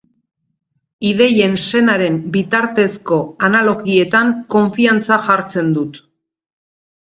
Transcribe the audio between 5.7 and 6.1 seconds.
dut.